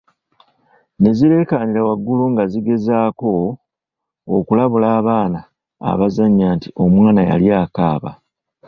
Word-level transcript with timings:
Ne 0.99 1.09
zireekanira 1.17 1.81
waggulu 1.87 2.23
nga 2.31 2.43
zigezaako 2.51 3.31
okulabula 4.37 4.87
abaana 4.99 5.39
abazannya 5.91 6.47
nti 6.55 6.67
omwana 6.83 7.21
yali 7.29 7.47
akaaba. 7.63 8.11